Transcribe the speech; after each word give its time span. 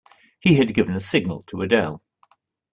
He 0.39 0.55
had 0.55 0.73
given 0.73 0.95
a 0.95 0.99
signal 0.99 1.43
to 1.43 1.61
Adele. 1.61 2.01